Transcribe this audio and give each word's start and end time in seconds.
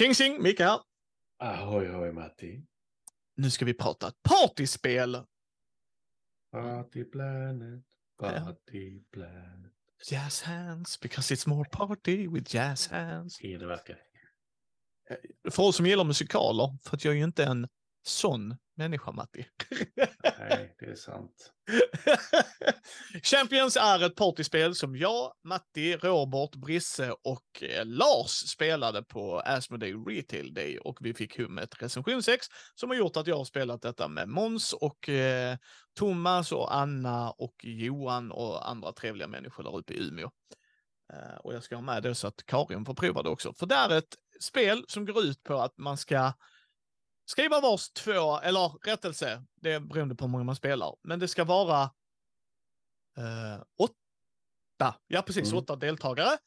King 0.00 0.14
Sing, 0.14 0.42
Micke 0.42 0.60
här. 0.60 0.80
Ahoy, 1.38 1.86
ahoy 1.86 2.12
Matti. 2.12 2.62
Nu 3.34 3.50
ska 3.50 3.64
vi 3.64 3.74
prata 3.74 4.12
partyspel. 4.22 5.26
Party 6.52 7.04
planet, 7.04 7.84
party 8.18 9.00
planet. 9.12 9.72
Jazz 10.10 10.42
hands, 10.42 11.00
because 11.00 11.34
it's 11.34 11.48
more 11.48 11.68
party 11.70 12.28
with 12.28 12.54
jazz 12.54 12.88
hands. 12.88 13.40
Verkar. 13.42 13.98
För 15.50 15.62
oss 15.62 15.76
som 15.76 15.86
gillar 15.86 16.04
musikaler, 16.04 16.78
för 16.82 16.96
att 16.96 17.04
jag 17.04 17.14
är 17.14 17.18
ju 17.18 17.24
inte 17.24 17.44
en 17.44 17.68
sån 18.02 18.56
människa, 18.76 19.12
Matti. 19.12 19.46
Nej, 20.38 20.74
det 20.78 20.86
är 20.86 20.94
sant. 20.94 21.52
Champions 23.22 23.76
är 23.76 24.06
ett 24.06 24.16
partyspel 24.16 24.74
som 24.74 24.96
jag, 24.96 25.32
Matti, 25.44 25.96
Robert, 25.96 26.54
Brisse 26.54 27.10
och 27.10 27.62
eh, 27.62 27.86
Lars 27.86 28.30
spelade 28.30 29.02
på 29.02 29.40
Asmodee 29.40 29.94
Retail 29.94 30.54
Day 30.54 30.78
och 30.78 30.98
vi 31.00 31.14
fick 31.14 31.38
hem 31.38 31.58
ett 31.58 31.82
recensionsex 31.82 32.46
som 32.74 32.90
har 32.90 32.96
gjort 32.96 33.16
att 33.16 33.26
jag 33.26 33.36
har 33.36 33.44
spelat 33.44 33.82
detta 33.82 34.08
med 34.08 34.28
Mons 34.28 34.72
och 34.72 35.08
eh, 35.08 35.56
Thomas 35.98 36.52
och 36.52 36.74
Anna 36.74 37.30
och 37.30 37.54
Johan 37.62 38.32
och 38.32 38.70
andra 38.70 38.92
trevliga 38.92 39.28
människor 39.28 39.62
där 39.62 39.76
uppe 39.76 39.92
i 39.92 40.08
Umeå. 40.08 40.30
Eh, 41.12 41.36
och 41.44 41.54
jag 41.54 41.62
ska 41.62 41.74
ha 41.74 41.82
med 41.82 42.02
det 42.02 42.14
så 42.14 42.26
att 42.26 42.46
Karin 42.46 42.84
får 42.84 42.94
prova 42.94 43.22
det 43.22 43.28
också. 43.28 43.52
För 43.54 43.66
det 43.66 43.74
är 43.74 43.90
ett 43.98 44.16
spel 44.40 44.84
som 44.88 45.06
går 45.06 45.24
ut 45.24 45.42
på 45.42 45.54
att 45.54 45.78
man 45.78 45.96
ska 45.96 46.32
skriva 47.30 47.60
vars 47.60 47.90
två, 47.90 48.38
eller 48.38 48.68
rättelse, 48.86 49.42
det 49.60 49.72
är 49.72 49.80
beroende 49.80 50.14
på 50.14 50.24
hur 50.24 50.30
många 50.30 50.44
man 50.44 50.56
spelar, 50.56 50.96
men 51.02 51.18
det 51.18 51.28
ska 51.28 51.44
vara 51.44 51.82
eh, 53.18 53.62
åtta, 53.78 54.94
ja 55.06 55.22
precis, 55.22 55.48
Mm. 55.52 55.58
åtta 55.58 55.76
deltagare. 55.76 56.38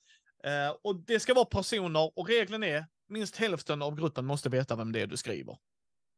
Eh, 0.44 0.76
och 0.84 0.96
det 0.96 1.20
ska 1.20 1.34
vara 1.34 1.46
personer, 1.46 2.20
och 2.20 2.28
regeln 2.28 2.64
är 2.64 2.86
minst 3.10 3.36
hälften 3.36 3.82
av 3.82 3.96
gruppen 3.96 4.26
måste 4.26 4.50
veta 4.50 4.76
vem 4.76 4.92
det 4.92 5.02
är 5.02 5.08
du 5.08 5.18
skriver. 5.18 5.58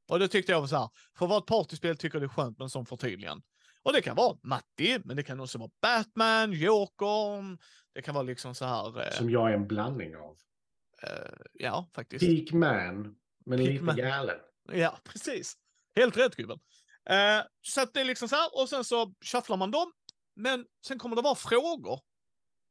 Och 0.10 0.20
det 0.20 0.28
tyckte 0.28 0.52
jag 0.52 0.62
var 0.62 0.68
så 0.68 0.78
här, 0.78 0.90
för 1.18 1.26
att 1.26 1.30
vara 1.30 1.40
ett 1.40 1.46
partyspel 1.46 1.98
tycker 1.98 2.20
det 2.20 2.26
är 2.26 2.30
skönt 2.30 2.58
med 2.58 2.64
en 2.66 2.70
sån 2.70 2.86
förtydligande. 2.86 3.44
Och 3.84 3.94
det 3.94 4.02
kan 4.02 4.16
vara 4.16 4.38
Matti, 4.44 5.00
men 5.04 5.16
det 5.18 5.24
kan 5.24 5.40
också 5.40 5.58
vara 5.58 5.70
Batman, 5.82 6.54
Jokern, 6.54 7.58
det 7.94 8.02
kan 8.02 8.14
vara 8.16 8.24
liksom 8.24 8.56
så 8.56 8.66
här, 8.66 9.02
eh, 9.08 9.12
Som 9.12 9.30
jag 9.30 9.50
är 9.50 9.54
en 9.54 9.68
blandning 9.68 10.16
av. 10.16 10.38
eh, 11.04 11.34
ja 11.54 11.90
faktiskt. 11.96 12.26
Peak 12.26 12.52
man, 12.54 13.16
men 13.46 13.58
Peak 13.60 13.70
lite 13.70 13.84
man. 13.84 13.96
galen. 13.96 14.38
Ja, 14.72 15.00
precis. 15.04 15.58
Helt 15.96 16.18
rätt 16.18 16.36
gubben. 16.36 16.60
Eh, 17.10 17.44
så 17.62 17.82
att 17.82 17.94
det 17.94 18.02
är 18.02 18.06
liksom 18.06 18.30
så 18.30 18.36
här, 18.36 18.62
och 18.62 18.70
sen 18.70 18.84
så 18.84 19.14
shufflar 19.32 19.58
man 19.58 19.72
dem. 19.72 19.92
Men 20.36 20.66
sen 20.88 21.00
kommer 21.00 21.16
det 21.16 21.22
vara 21.22 21.36
frågor. 21.36 22.00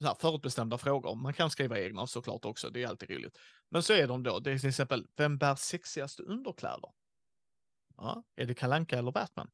Så 0.00 0.06
här, 0.06 0.14
förutbestämda 0.14 0.78
frågor. 0.78 1.14
Man 1.14 1.34
kan 1.34 1.50
skriva 1.50 1.78
egna 1.78 2.06
såklart 2.06 2.44
också, 2.44 2.70
det 2.70 2.82
är 2.82 2.88
alltid 2.88 3.10
roligt. 3.10 3.38
Men 3.70 3.82
så 3.82 3.92
är 3.92 4.08
de 4.08 4.22
då, 4.22 4.38
det 4.38 4.52
är 4.52 4.58
till 4.58 4.68
exempel, 4.68 5.06
vem 5.16 5.38
bär 5.38 5.54
sexigaste 5.54 6.22
underkläder? 6.22 6.90
Ja, 7.96 8.24
är 8.36 8.46
det 8.46 8.54
Kalanka 8.54 8.98
eller 8.98 9.12
Batman? 9.12 9.50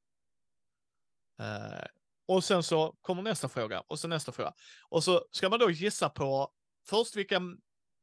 Eh, 1.41 1.87
och 2.27 2.45
sen 2.45 2.63
så 2.63 2.97
kommer 3.01 3.23
nästa 3.23 3.49
fråga, 3.49 3.81
och 3.81 3.99
så 3.99 4.09
nästa 4.09 4.33
fråga. 4.33 4.53
Och 4.89 5.05
så 5.05 5.25
ska 5.31 5.49
man 5.49 5.59
då 5.59 5.71
gissa 5.71 6.09
på 6.09 6.53
först 6.89 7.17
vilka, 7.17 7.41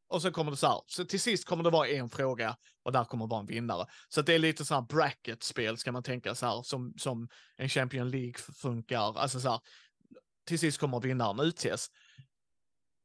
och 0.10 0.22
sen 0.22 0.32
kommer 0.32 0.52
det 0.52 0.58
så 0.58 0.68
här, 0.68 0.82
så 0.88 1.06
till 1.06 1.20
sist 1.20 1.46
kommer 1.46 1.64
det 1.64 1.70
vara 1.70 1.88
en 1.88 2.10
fråga 2.10 2.58
och 2.84 2.92
där 2.92 3.04
kommer 3.04 3.28
vara 3.28 3.40
en 3.40 3.46
vinnare. 3.46 3.86
Så 4.10 4.20
att 4.20 4.26
det 4.26 4.34
är 4.34 4.40
lite 4.40 4.66
så 4.66 4.74
här 4.74 4.82
bracket-spel 4.82 5.78
ska 5.78 5.92
man 5.92 6.04
tänka 6.04 6.36
så 6.36 6.46
här 6.46 6.62
som, 6.62 6.94
som 6.98 7.28
en 7.58 7.70
Champion 7.70 8.10
League 8.10 8.38
funkar. 8.62 9.18
Alltså 9.18 9.40
så 9.40 9.50
här, 9.50 9.60
till 10.46 10.60
sist 10.60 10.78
kommer 10.78 11.00
vinnaren 11.00 11.40
utses. 11.40 11.90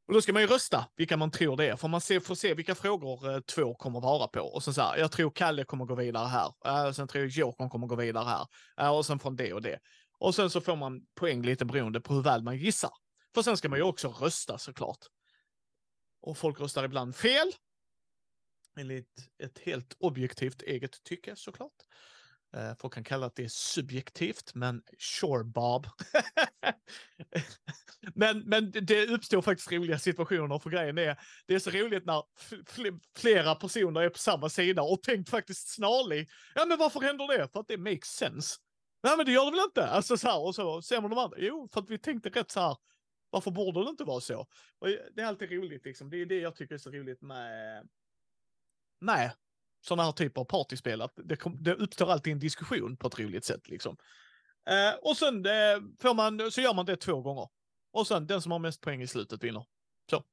Och 0.08 0.14
då 0.14 0.22
ska 0.22 0.32
man 0.32 0.42
ju 0.42 0.48
rösta 0.48 0.86
vilka 0.96 1.16
man 1.16 1.30
tror 1.30 1.56
det 1.56 1.68
är, 1.68 1.76
för 1.76 1.88
man 1.88 2.00
ser, 2.00 2.20
får 2.20 2.34
se 2.34 2.54
vilka 2.54 2.74
frågor 2.74 3.34
eh, 3.34 3.40
två 3.40 3.74
kommer 3.74 4.00
vara 4.00 4.28
på. 4.28 4.40
Och 4.40 4.62
så 4.62 4.72
så 4.72 4.82
här, 4.82 4.96
jag 4.96 5.12
tror 5.12 5.30
Kalle 5.30 5.64
kommer 5.64 5.84
gå 5.84 5.94
vidare 5.94 6.26
här, 6.26 6.52
eh, 6.64 6.86
och 6.86 6.96
sen 6.96 7.08
tror 7.08 7.24
jag 7.24 7.30
Jokern 7.30 7.70
kommer 7.70 7.86
gå 7.86 7.96
vidare 7.96 8.24
här, 8.24 8.46
eh, 8.80 8.96
och 8.96 9.06
sen 9.06 9.18
från 9.18 9.36
det 9.36 9.52
och 9.52 9.62
det. 9.62 9.78
Och 10.18 10.34
sen 10.34 10.50
så 10.50 10.60
får 10.60 10.76
man 10.76 11.00
poäng 11.14 11.42
lite 11.42 11.64
beroende 11.64 12.00
på 12.00 12.14
hur 12.14 12.22
väl 12.22 12.42
man 12.42 12.56
gissar. 12.56 12.90
För 13.34 13.42
sen 13.42 13.56
ska 13.56 13.68
man 13.68 13.78
ju 13.78 13.82
också 13.82 14.08
rösta 14.08 14.58
såklart. 14.58 14.98
Och 16.22 16.38
folk 16.38 16.60
röstar 16.60 16.84
ibland 16.84 17.16
fel. 17.16 17.52
Enligt 18.76 19.30
ett 19.42 19.58
helt 19.58 19.96
objektivt 19.98 20.62
eget 20.62 21.02
tycke 21.02 21.36
såklart. 21.36 21.72
Eh, 22.56 22.74
Folk 22.78 22.94
kan 22.94 23.04
kalla 23.04 23.30
det 23.34 23.52
subjektivt, 23.52 24.54
men 24.54 24.82
sure 24.98 25.44
Bob. 25.44 25.86
men, 28.14 28.40
men 28.40 28.70
det 28.70 29.06
uppstår 29.06 29.42
faktiskt 29.42 29.72
roliga 29.72 29.98
situationer 29.98 30.58
för 30.58 30.70
grejen 30.70 30.98
är, 30.98 31.20
det 31.46 31.54
är 31.54 31.58
så 31.58 31.70
roligt 31.70 32.06
när 32.06 32.22
fl- 32.64 33.00
flera 33.16 33.54
personer 33.54 34.00
är 34.00 34.08
på 34.08 34.18
samma 34.18 34.48
sida 34.48 34.82
och 34.82 35.02
tänkt 35.02 35.30
faktiskt 35.30 35.68
snarlig. 35.68 36.30
Ja 36.54 36.66
men 36.66 36.78
varför 36.78 37.00
händer 37.00 37.38
det? 37.38 37.48
För 37.52 37.60
att 37.60 37.68
det 37.68 37.78
makes 37.78 38.08
sense. 38.08 38.56
Nej 39.02 39.16
men 39.16 39.26
det 39.26 39.32
gör 39.32 39.44
det 39.44 39.50
väl 39.50 39.64
inte? 39.66 39.86
Alltså 39.86 40.16
så 40.16 40.28
här, 40.28 40.40
och 40.40 40.54
så 40.54 40.82
ser 40.82 41.00
man 41.00 41.10
de 41.10 41.18
andra. 41.18 41.36
Jo, 41.40 41.68
för 41.72 41.80
att 41.80 41.90
vi 41.90 41.98
tänkte 41.98 42.28
rätt 42.28 42.50
så 42.50 42.60
här. 42.60 42.76
Varför 43.32 43.50
borde 43.50 43.84
det 43.84 43.90
inte 43.90 44.04
vara 44.04 44.20
så? 44.20 44.46
Och 44.78 44.88
det 44.88 45.22
är 45.22 45.26
alltid 45.26 45.50
roligt 45.52 45.84
liksom. 45.84 46.10
Det 46.10 46.16
är 46.16 46.26
det 46.26 46.38
jag 46.38 46.56
tycker 46.56 46.74
är 46.74 46.78
så 46.78 46.90
roligt 46.90 47.22
med, 47.22 47.88
med 49.00 49.32
sådana 49.80 50.02
här 50.02 50.12
typer 50.12 50.40
av 50.40 50.44
partyspel. 50.44 51.02
Att 51.02 51.12
det, 51.16 51.36
kom, 51.36 51.62
det 51.62 51.74
uppstår 51.74 52.12
alltid 52.12 52.32
en 52.32 52.38
diskussion 52.38 52.96
på 52.96 53.06
ett 53.06 53.18
roligt 53.18 53.44
sätt 53.44 53.68
liksom. 53.68 53.96
Eh, 54.66 54.94
och 55.02 55.16
sen 55.16 55.46
eh, 55.46 55.80
får 56.00 56.14
man, 56.14 56.50
så 56.50 56.60
gör 56.60 56.74
man 56.74 56.86
det 56.86 56.96
två 56.96 57.20
gånger. 57.20 57.48
Och 57.90 58.06
sen 58.06 58.26
den 58.26 58.42
som 58.42 58.52
har 58.52 58.58
mest 58.58 58.80
poäng 58.80 59.02
i 59.02 59.06
slutet 59.06 59.44
vinner. 59.44 59.66
Så. 60.10 60.24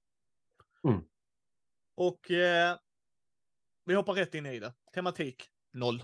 Mm. 0.83 1.03
Och 1.95 2.31
eh, 2.31 2.77
vi 3.85 3.93
hoppar 3.93 4.13
rätt 4.13 4.35
in 4.35 4.45
i 4.45 4.59
det. 4.59 4.73
Tematik 4.93 5.49
noll. 5.73 6.03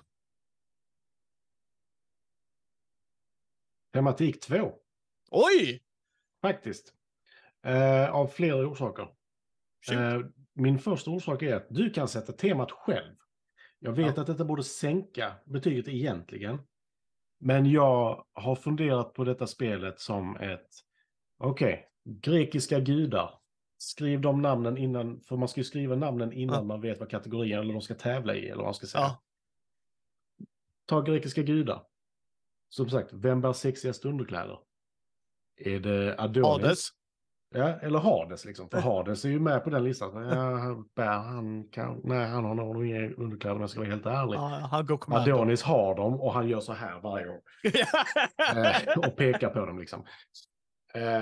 Tematik 3.93 4.41
2, 4.41 4.79
Oj! 5.31 5.81
Faktiskt. 6.53 6.93
Eh, 7.63 8.15
av 8.15 8.27
flera 8.27 8.67
orsaker. 8.67 9.07
Eh, 9.91 10.19
min 10.53 10.79
första 10.79 11.11
orsak 11.11 11.41
är 11.41 11.55
att 11.55 11.65
du 11.69 11.89
kan 11.89 12.07
sätta 12.07 12.33
temat 12.33 12.71
själv. 12.71 13.13
Jag 13.79 13.91
vet 13.91 14.15
Ja. 14.15 14.21
att 14.21 14.27
detta 14.27 14.45
borde 14.45 14.63
sänka 14.63 15.33
betyget 15.45 15.87
egentligen. 15.87 16.59
Men 17.39 17.71
jag 17.71 18.25
har 18.33 18.55
funderat 18.55 19.13
på 19.13 19.23
detta 19.23 19.47
spelet 19.47 19.99
som 19.99 20.37
ett, 20.37 20.69
okej, 21.37 21.87
grekiska 22.03 22.79
gudar. 22.79 23.39
Skriv 23.77 24.21
de 24.21 24.41
namnen 24.41 24.77
innan, 24.77 25.21
för 25.21 25.37
man 25.37 25.47
ska 25.47 25.59
ju 25.59 25.63
skriva 25.63 25.95
namnen 25.95 26.33
innan 26.33 26.55
Ja. 26.55 26.63
man 26.63 26.81
vet 26.81 26.99
vad 26.99 27.09
kategorien 27.09 27.59
eller 27.59 27.73
de 27.73 27.81
ska 27.81 27.95
tävla 27.95 28.35
i, 28.35 28.45
eller 28.45 28.55
vad 28.55 28.65
man 28.65 28.73
ska 28.73 28.87
säga. 28.87 29.03
Ja. 29.03 29.21
Ta 30.85 31.01
grekiska 31.01 31.41
gudar. 31.41 31.83
Som 32.69 32.89
sagt, 32.89 33.13
vem 33.13 33.41
bär 33.41 33.53
sexigast 33.53 34.05
underkläder? 34.05 34.59
Är 35.57 35.79
det 35.79 36.15
Adonis? 36.17 36.45
Hades. 36.47 36.89
Ja, 37.55 37.67
eller 37.67 37.99
Hades 37.99 38.45
liksom. 38.45 38.69
För 38.69 38.79
Hades 38.79 39.25
är 39.25 39.29
ju 39.29 39.39
med 39.39 39.63
på 39.63 39.69
den 39.69 39.83
listan. 39.83 40.23
Ja, 40.27 40.55
han 40.57 40.87
bär, 40.95 41.17
han 41.17 41.67
kan, 41.71 42.01
nej, 42.03 42.27
han 42.27 42.45
har 42.45 42.55
nog 42.55 42.85
inga 42.85 43.09
underkläder 43.13 43.55
om 43.55 43.61
jag 43.61 43.69
ska 43.69 43.79
vara 43.79 43.89
helt 43.89 44.05
ärlig. 44.05 44.35
Ja, 44.37 44.67
han 44.71 44.85
går. 44.85 45.15
Adonis 45.15 45.63
har 45.63 45.95
dem 45.95 46.21
och 46.21 46.33
han 46.33 46.47
gör 46.49 46.59
så 46.59 46.73
här 46.73 46.99
varje 46.99 47.25
gång. 47.25 47.41
Eh, 48.55 48.97
och 48.97 49.15
pekar 49.15 49.49
på 49.49 49.65
dem 49.65 49.79
liksom. 49.79 50.05
Eh, 50.93 51.21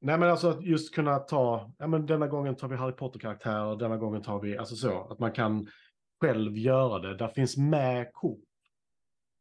nej 0.00 0.18
men 0.18 0.22
alltså 0.22 0.48
att 0.50 0.64
just 0.64 0.94
kunna 0.94 1.18
ta, 1.18 1.72
ja 1.78 1.86
men 1.86 2.06
denna 2.06 2.26
gången 2.26 2.56
tar 2.56 2.68
vi 2.68 2.76
Harry 2.76 2.92
Potter-karaktärer, 2.92 3.76
denna 3.76 3.96
gången 3.96 4.22
tar 4.22 4.40
vi, 4.40 4.58
alltså 4.58 4.76
så, 4.76 5.08
att 5.10 5.18
man 5.18 5.32
kan 5.32 5.66
själv 6.20 6.56
göra 6.58 6.98
det. 6.98 7.16
Där 7.16 7.28
finns 7.28 7.56
med 7.56 8.12
kort 8.12 8.38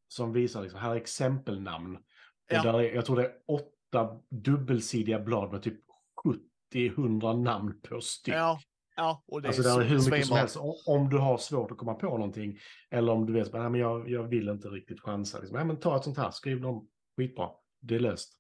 som 0.08 0.34
visar, 0.34 0.62
liksom, 0.62 0.80
här 0.80 0.92
är 0.92 0.96
exempelnamn. 0.96 1.96
Och 1.96 2.02
Ja. 2.48 2.64
där 2.64 2.74
är, 2.82 2.96
jag 2.96 3.06
tror 3.06 3.16
det 3.16 3.24
är 3.26 3.32
åtta 3.48 3.73
dubbelsidiga 4.30 5.20
blad 5.20 5.52
med 5.52 5.62
typ 5.64 5.80
70-100 6.74 7.44
namn 7.44 7.82
på 7.82 8.02
styck. 8.02 8.34
ja, 8.34 8.60
ja, 8.96 9.24
och 9.28 9.42
det 9.42 9.48
Alltså 9.48 9.62
är 9.64 9.80
det 9.80 9.86
är 9.86 9.88
hur 9.88 9.96
mycket 9.96 10.04
som 10.04 10.12
svinbra. 10.12 10.38
helst. 10.38 10.58
Om 10.88 11.10
du 11.10 11.18
har 11.18 11.38
svårt 11.38 11.72
att 11.72 11.78
komma 11.78 11.94
på 11.94 12.08
någonting. 12.08 12.60
Eller 12.90 13.12
om 13.12 13.26
du 13.26 13.34
vet, 13.34 13.54
men 13.54 13.76
jag, 13.76 14.10
jag 14.10 14.24
vill 14.24 14.50
inte 14.50 14.68
riktigt 14.68 15.02
chansa. 15.02 15.40
Liksom. 15.40 15.56
Nej 15.58 15.66
men 15.66 15.80
ta 15.80 15.98
ett 15.98 16.04
sånt 16.04 16.18
här, 16.18 16.32
skriv 16.32 16.62
dem 16.62 16.88
skitbra. 17.18 17.50
Det 17.80 17.96
är 17.96 18.00
löst. 18.00 18.34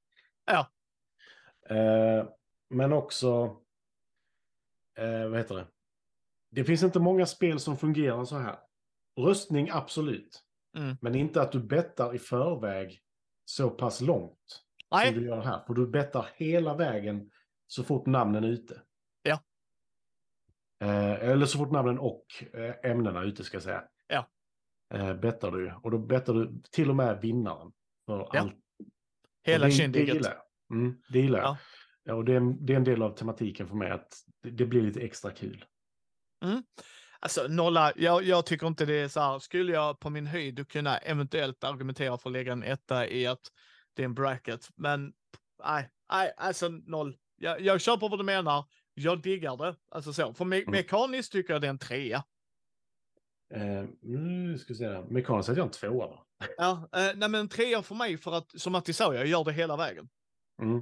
Ja. 0.45 0.67
Eh, 1.75 2.27
men 2.69 2.93
också, 2.93 3.57
eh, 4.97 5.29
vad 5.29 5.37
heter 5.37 5.55
det? 5.55 5.67
Det 6.49 6.63
finns 6.63 6.83
inte 6.83 6.99
många 6.99 7.25
spel 7.25 7.59
som 7.59 7.77
fungerar 7.77 8.25
så 8.25 8.37
här. 8.37 8.55
Röstning, 9.19 9.69
absolut. 9.71 10.43
Mm. 10.77 10.95
Men 11.01 11.15
inte 11.15 11.41
att 11.41 11.51
du 11.51 11.59
bettar 11.59 12.15
i 12.15 12.19
förväg 12.19 12.99
så 13.45 13.69
pass 13.69 14.01
långt 14.01 14.63
som 14.99 15.13
Nej, 15.13 15.13
du 15.13 15.25
gör 15.27 15.41
här. 15.41 15.63
För 15.67 15.73
du 15.73 15.87
bettar 15.87 16.29
hela 16.35 16.75
vägen 16.75 17.31
så 17.67 17.83
fort 17.83 18.05
namnen 18.05 18.43
är 18.43 18.47
ute. 18.47 18.81
Ja. 19.21 19.39
Eh, 20.81 21.29
eller 21.29 21.45
så 21.45 21.57
fort 21.57 21.71
namnen 21.71 21.99
och 21.99 22.25
eh, 22.53 22.91
ämnena 22.91 23.19
är 23.19 23.25
ute 23.25 23.43
ska 23.43 23.55
jag 23.55 23.63
säga. 23.63 23.83
Ja. 24.07 24.27
Eh, 24.93 25.13
bettar 25.13 25.51
du. 25.51 25.73
Och 25.83 25.91
då 25.91 25.97
bettar 25.97 26.33
du 26.33 26.61
till 26.71 26.89
och 26.89 26.95
med 26.95 27.21
vinnaren. 27.21 27.71
För 28.05 28.29
Ja. 28.33 28.39
allt. 28.39 28.55
hela 29.43 29.69
jag. 29.69 30.77
Mm, 30.77 31.01
det 31.09 31.19
gillar 31.19 31.39
jag. 31.39 31.47
Ja. 31.47 31.57
Ja, 32.03 32.13
och 32.13 32.25
det 32.25 32.33
är, 32.33 32.37
en, 32.37 32.65
det 32.65 32.73
är 32.73 32.77
en 32.77 32.83
del 32.83 33.01
av 33.01 33.15
tematiken 33.15 33.67
för 33.67 33.75
mig 33.75 33.91
att 33.91 34.13
det, 34.43 34.49
det 34.49 34.65
blir 34.65 34.81
lite 34.81 35.01
extra 35.01 35.31
kul. 35.31 35.65
Alltså 37.19 37.47
nolla, 37.49 37.93
jag, 37.95 38.23
jag 38.23 38.45
tycker 38.45 38.67
inte 38.67 38.85
det 38.85 38.93
är 38.93 39.07
så 39.07 39.19
här. 39.19 39.39
Skulle 39.39 39.73
jag 39.73 39.99
på 39.99 40.09
min 40.09 40.27
höjd 40.27 40.67
kunna 40.67 40.97
eventuellt 40.97 41.63
argumentera 41.63 42.17
för 42.17 42.29
att 42.29 42.33
lägga 42.33 42.51
en 42.51 42.63
etta 42.63 43.07
i 43.07 43.27
att 43.27 43.41
en 43.99 44.13
bracket, 44.13 44.69
men 44.75 45.13
nej, 45.63 45.89
nej, 46.11 46.33
alltså 46.37 46.69
noll. 46.69 47.17
Jag, 47.35 47.61
jag 47.61 47.81
köper 47.81 48.09
vad 48.09 48.19
du 48.19 48.23
menar. 48.23 48.65
Jag 48.93 49.21
diggar 49.21 49.57
det. 49.57 49.75
Alltså 49.91 50.13
så, 50.13 50.33
för 50.33 50.45
me 50.45 50.57
mm. 50.57 50.71
mekaniskt 50.71 51.31
tycker 51.31 51.53
jag 51.53 51.61
det 51.61 51.67
är 51.67 51.69
en 51.69 51.77
trea. 51.77 52.23
Eh, 53.53 53.85
nu 54.01 54.57
ska 54.57 54.73
vi 54.73 54.77
se, 54.77 54.87
där. 54.87 55.01
mekaniskt 55.01 55.49
är 55.49 55.55
jag 55.55 55.65
en 55.65 55.71
tvåa 55.71 56.07
va? 56.07 56.25
Ja, 56.57 56.89
eh, 56.93 57.11
nej 57.15 57.29
men 57.29 57.35
en 57.35 57.49
trea 57.49 57.81
för 57.81 57.95
mig 57.95 58.17
för 58.17 58.31
att, 58.31 58.61
som 58.61 58.71
Matti 58.71 58.93
sa, 58.93 59.15
jag 59.15 59.27
gör 59.27 59.43
det 59.43 59.51
hela 59.51 59.77
vägen. 59.77 60.09
Mm. 60.61 60.77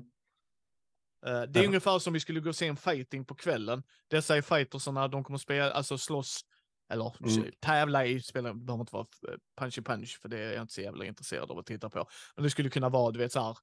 Eh, 1.25 1.41
det 1.41 1.59
är 1.59 1.63
ja. 1.63 1.67
ungefär 1.67 1.99
som 1.99 2.13
vi 2.13 2.19
skulle 2.19 2.39
gå 2.39 2.49
och 2.49 2.55
se 2.55 2.67
en 2.67 2.77
fighting 2.77 3.25
på 3.25 3.35
kvällen. 3.35 3.83
Dessa 4.07 4.37
är 4.37 4.41
fightersarna, 4.41 5.07
de 5.07 5.23
kommer 5.23 5.39
spela, 5.39 5.71
alltså 5.71 5.97
slåss, 5.97 6.45
eller 6.91 7.37
mm. 7.37 7.51
tävla 7.59 8.05
i, 8.05 8.21
spela, 8.21 8.53
det 8.53 8.65
behöver 8.65 8.81
inte 8.81 8.93
vara 8.93 9.07
eh, 9.27 9.35
punchy 9.59 9.81
punch, 9.81 10.19
för 10.21 10.29
det 10.29 10.39
är 10.39 10.53
jag 10.53 10.61
inte 10.61 10.73
så 10.73 10.81
jävla 10.81 11.05
intresserad 11.05 11.51
av 11.51 11.57
att 11.57 11.65
titta 11.65 11.89
på. 11.89 12.07
Men 12.35 12.43
det 12.43 12.49
skulle 12.49 12.69
kunna 12.69 12.89
vara, 12.89 13.11
du 13.11 13.19
vet 13.19 13.31
så 13.31 13.41
här, 13.41 13.57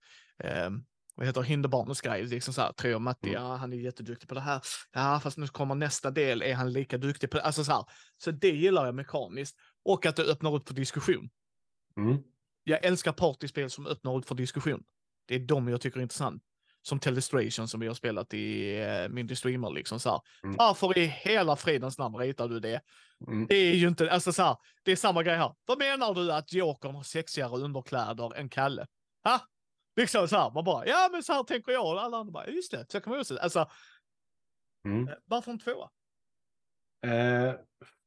eh, 0.45 0.71
vad 1.15 1.27
heter 1.27 1.43
Hinderbarnens 1.43 2.01
grej, 2.01 2.27
liksom 2.27 2.55
så 2.55 2.61
här, 2.61 2.73
tror 2.73 2.93
jag 2.93 3.01
Matti, 3.01 3.29
mm. 3.29 3.43
ja 3.43 3.57
han 3.57 3.73
är 3.73 3.77
jätteduktig 3.77 4.29
på 4.29 4.35
det 4.35 4.41
här, 4.41 4.61
ja 4.93 5.21
fast 5.23 5.39
nu 5.39 5.47
kommer 5.47 5.75
nästa 5.75 6.11
del, 6.11 6.43
är 6.43 6.55
han 6.55 6.73
lika 6.73 6.99
duktig 6.99 7.31
på 7.31 7.37
det, 7.37 7.43
alltså 7.43 7.65
så 7.65 7.73
här. 7.73 7.85
Så 8.17 8.31
det 8.31 8.51
gillar 8.51 8.87
jag 8.87 8.95
mekaniskt, 8.95 9.57
och 9.85 10.07
att 10.07 10.17
det 10.17 10.23
öppnar 10.23 10.55
upp 10.55 10.69
för 10.69 10.75
diskussion. 10.75 11.31
Mm. 11.97 12.19
Jag 12.65 12.85
älskar 12.85 13.13
partyspel 13.13 13.71
som 13.71 13.87
öppnar 13.87 14.17
upp 14.17 14.29
för 14.29 14.35
diskussion. 14.35 14.85
Det 15.27 15.35
är 15.35 15.39
de 15.39 15.69
jag 15.69 15.81
tycker 15.81 15.99
är 15.99 16.03
intressant. 16.03 16.43
Som 16.89 17.01
Telestration 17.01 17.69
som 17.69 17.81
vi 17.81 17.87
har 17.87 17.95
spelat 17.95 18.35
i 18.35 18.81
uh, 18.81 19.09
Mindre 19.09 19.37
Streamer. 19.37 19.71
Liksom, 19.71 20.01
så 20.01 20.23
mm. 20.45 20.57
Varför 20.57 20.99
i 20.99 21.07
hela 21.07 21.57
fridens 21.57 21.99
namn 21.99 22.17
ritar 22.17 22.49
du 22.49 22.61
det? 22.61 22.81
Mm. 23.27 23.47
Det 23.47 23.55
är 23.55 23.75
ju 23.75 23.89
inte, 23.89 24.11
alltså 24.11 24.33
så 24.33 24.43
här, 24.43 24.57
det 24.83 24.93
är 24.93 24.97
samma 24.97 25.23
grej 25.23 25.37
här. 25.37 25.55
Vad 25.67 25.79
menar 25.79 26.15
du 26.15 26.33
att 26.33 26.53
Jokern 26.53 26.95
har 26.95 27.03
sexigare 27.03 27.59
underkläder 27.59 28.37
än 28.37 28.49
Kalle? 28.49 28.87
Ha? 29.25 29.41
Liksom 29.97 30.29
så 30.29 30.37
här, 30.37 30.51
man 30.51 30.65
bara, 30.65 30.87
ja 30.87 31.09
men 31.13 31.23
så 31.23 31.33
här 31.33 31.43
tänker 31.43 31.73
jag 31.73 31.87
och 31.87 32.01
alla 32.03 32.17
andra 32.17 32.33
bara, 32.33 32.49
just 32.49 32.71
det, 32.71 32.87
så 32.89 33.01
kan 33.01 33.11
man 33.11 33.21
ju 33.21 33.25
säga. 33.25 33.41
Alltså, 33.41 33.71
mm. 34.85 35.09
Eh, 35.09 35.15
varför 35.25 35.53
en 35.53 35.59
tvåa? 35.59 35.91
Eh, 37.07 37.55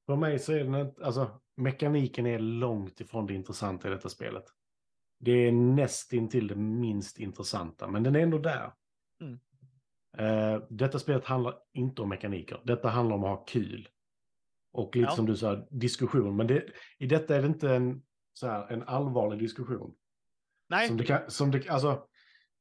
för 0.06 0.16
mig 0.16 0.40
så 0.40 0.54
är 0.54 0.64
den, 0.64 0.94
alltså 1.04 1.42
mekaniken 1.58 2.26
är 2.26 2.40
långt 2.40 3.02
ifrån 3.02 3.26
det 3.26 3.34
intressanta 3.34 3.88
i 3.88 3.92
detta 3.92 4.10
spelet. 4.10 4.46
Det 5.22 5.32
är 5.32 5.52
nästintill 5.52 6.48
det 6.48 6.56
minst 6.56 7.20
intressanta, 7.20 7.88
men 7.88 8.04
den 8.04 8.16
är 8.16 8.20
ändå 8.20 8.38
där. 8.38 8.74
Mm. 9.22 9.40
Uh, 10.20 10.64
detta 10.70 11.00
spelet 11.00 11.26
handlar 11.26 11.56
inte 11.74 12.02
om 12.02 12.10
mekaniker. 12.10 12.62
Detta 12.64 12.90
handlar 12.90 13.16
om 13.16 13.24
att 13.24 13.30
ha 13.30 13.46
kul. 13.46 13.88
Och 14.74 14.96
lite 14.96 15.10
ja. 15.10 15.16
som 15.16 15.26
du 15.26 15.38
sa, 15.38 15.68
diskussion. 15.70 16.36
Men 16.36 16.48
det, 16.48 16.66
i 16.98 17.08
detta 17.08 17.36
är 17.36 17.42
det 17.42 17.48
inte 17.48 17.76
en, 17.76 18.04
så 18.34 18.48
här, 18.48 18.72
en 18.72 18.84
allvarlig 18.84 19.40
diskussion. 19.40 19.94
Nej. 20.70 20.88
Som 20.88 20.98
det 20.98 21.04
kan, 21.04 21.32
som 21.32 21.52
det, 21.52 21.70
alltså, 21.70 22.06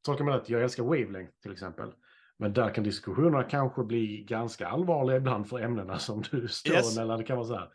tolka 0.05 0.25
mig 0.25 0.35
rätt, 0.35 0.49
jag 0.49 0.63
älskar 0.63 0.83
wavelength 0.83 1.33
till 1.43 1.53
exempel. 1.53 1.93
Men 2.37 2.53
där 2.53 2.75
kan 2.75 2.85
diskussionerna 2.85 3.43
kanske 3.43 3.85
bli 3.85 4.25
ganska 4.25 4.69
allvarliga 4.69 5.17
ibland 5.17 5.49
för 5.49 5.61
ämnena 5.61 5.99
som 5.99 6.23
du 6.31 6.49
står 6.49 6.75
yes. 6.75 6.97
mellan. 6.97 7.19
Det 7.19 7.25
kan 7.25 7.37
vara 7.37 7.47
så 7.47 7.55
här, 7.55 7.69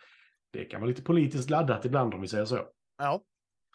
det 0.51 0.65
kan 0.65 0.81
vara 0.81 0.89
lite 0.89 1.03
politiskt 1.03 1.49
laddat 1.49 1.85
ibland 1.85 2.13
om 2.13 2.21
vi 2.21 2.27
säger 2.27 2.45
så. 2.45 2.55
Ja, 2.97 3.21